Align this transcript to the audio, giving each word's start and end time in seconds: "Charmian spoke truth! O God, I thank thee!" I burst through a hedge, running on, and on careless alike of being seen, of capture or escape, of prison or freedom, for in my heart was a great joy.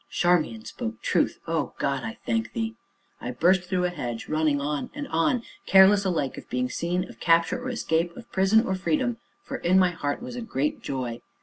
"Charmian 0.09 0.65
spoke 0.65 0.99
truth! 1.03 1.37
O 1.47 1.75
God, 1.77 2.03
I 2.03 2.17
thank 2.25 2.53
thee!" 2.53 2.73
I 3.19 3.29
burst 3.29 3.65
through 3.69 3.85
a 3.85 3.89
hedge, 3.91 4.27
running 4.27 4.59
on, 4.59 4.89
and 4.95 5.07
on 5.09 5.43
careless 5.67 6.03
alike 6.05 6.39
of 6.39 6.49
being 6.49 6.71
seen, 6.71 7.07
of 7.07 7.19
capture 7.19 7.63
or 7.63 7.69
escape, 7.69 8.17
of 8.17 8.31
prison 8.31 8.65
or 8.65 8.73
freedom, 8.73 9.17
for 9.43 9.57
in 9.57 9.77
my 9.77 9.91
heart 9.91 10.19
was 10.19 10.35
a 10.35 10.41
great 10.41 10.81
joy. 10.81 11.21